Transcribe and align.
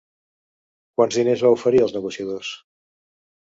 Quants 0.99 1.19
diners 1.19 1.45
va 1.49 1.53
oferir 1.59 1.83
els 1.85 1.95
negociadors? 1.99 2.57